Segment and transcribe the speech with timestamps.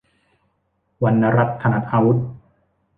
[1.03, 2.17] วรรณรัตน์ ถนัดอาวุธ